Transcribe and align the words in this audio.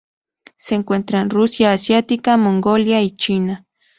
Se 0.55 0.73
encuentra 0.73 1.21
en 1.21 1.29
Rusia 1.29 1.73
asiática, 1.73 2.35
Mongolia 2.35 3.03
y 3.03 3.11
China. 3.11 3.67